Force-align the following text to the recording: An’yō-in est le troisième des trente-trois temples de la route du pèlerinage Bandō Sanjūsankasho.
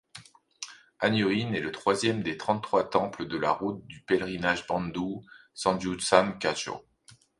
An’yō-in 0.99 1.53
est 1.53 1.59
le 1.59 1.71
troisième 1.71 2.23
des 2.23 2.35
trente-trois 2.35 2.89
temples 2.89 3.27
de 3.27 3.37
la 3.37 3.51
route 3.51 3.85
du 3.85 4.01
pèlerinage 4.01 4.65
Bandō 4.65 5.23
Sanjūsankasho. 5.53 6.83